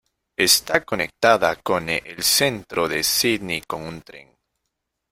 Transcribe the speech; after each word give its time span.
Está 0.49 0.83
conectada 0.83 1.57
cone 1.67 1.97
el 2.03 2.23
Centro 2.23 2.87
de 2.87 3.03
Sídney 3.03 3.61
con 3.67 3.83
un 3.83 4.01
tren. 4.01 4.29